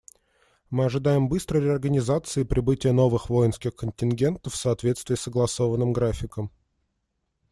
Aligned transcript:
Мы 0.71 0.85
ожидаем 0.85 1.29
быстрой 1.29 1.61
реорганизации 1.63 2.41
и 2.41 2.43
прибытия 2.43 2.91
новых 2.91 3.29
воинских 3.29 3.75
контингентов 3.75 4.53
в 4.53 4.57
соответствии 4.57 5.13
с 5.13 5.21
согласованным 5.21 5.93
графиком. 5.93 6.49